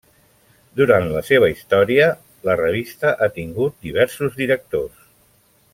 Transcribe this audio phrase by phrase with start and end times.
[0.79, 2.07] Durant la seva història
[2.49, 5.07] la revista ha tingut diversos directors.